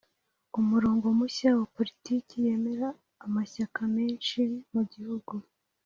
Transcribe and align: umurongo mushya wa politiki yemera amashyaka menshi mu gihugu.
umurongo 0.59 1.05
mushya 1.19 1.49
wa 1.59 1.65
politiki 1.75 2.33
yemera 2.45 2.89
amashyaka 3.25 3.79
menshi 3.95 4.39
mu 4.73 4.81
gihugu. 4.93 5.33